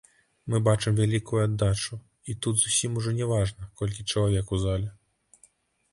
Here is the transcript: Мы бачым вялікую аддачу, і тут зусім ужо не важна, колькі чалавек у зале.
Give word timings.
Мы 0.53 0.59
бачым 0.67 0.95
вялікую 0.99 1.41
аддачу, 1.47 1.99
і 2.33 2.37
тут 2.45 2.55
зусім 2.63 2.97
ужо 3.03 3.15
не 3.21 3.25
важна, 3.35 3.69
колькі 3.83 4.09
чалавек 4.15 4.55
у 4.59 4.63
зале. 4.67 4.89